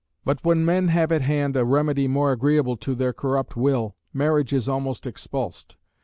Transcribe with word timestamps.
But 0.25 0.43
when 0.43 0.65
men 0.65 0.87
have 0.87 1.11
at 1.11 1.21
hand 1.21 1.55
a 1.55 1.63
remedy 1.63 2.07
more 2.07 2.31
agreeable 2.31 2.75
to 2.75 2.95
their 2.95 3.13
corrupt 3.13 3.55
will, 3.55 3.95
marriage 4.11 4.51
is 4.51 4.67
almost 4.67 5.05
expulsed. 5.05 5.75